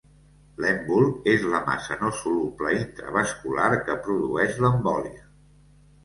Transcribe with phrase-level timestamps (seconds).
[0.63, 1.03] L'èmbol
[1.33, 5.29] és la massa no soluble intravascular que produeix l'embòlia.